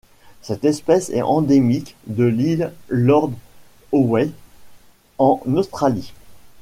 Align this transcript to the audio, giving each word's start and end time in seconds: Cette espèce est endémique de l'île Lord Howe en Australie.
Cette 0.41 0.63
espèce 0.65 1.11
est 1.11 1.21
endémique 1.21 1.95
de 2.07 2.23
l'île 2.23 2.73
Lord 2.89 3.29
Howe 3.91 4.31
en 5.19 5.39
Australie. 5.53 6.11